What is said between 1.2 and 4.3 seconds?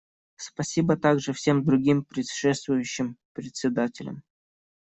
всем другим предшествующим председателям.